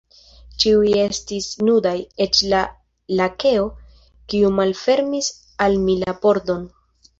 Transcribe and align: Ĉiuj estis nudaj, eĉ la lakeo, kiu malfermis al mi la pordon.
Ĉiuj 0.61 0.93
estis 1.01 1.49
nudaj, 1.67 1.91
eĉ 2.25 2.39
la 2.55 2.63
lakeo, 3.21 3.69
kiu 4.35 4.53
malfermis 4.63 5.31
al 5.69 5.81
mi 5.87 6.01
la 6.07 6.19
pordon. 6.27 6.69